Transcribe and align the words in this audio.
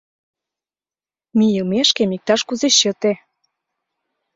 Мийымешкем 1.37 2.09
иктаж-кузе 2.15 2.69
чыте. 2.79 3.11